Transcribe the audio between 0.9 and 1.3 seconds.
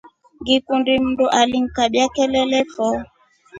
mndu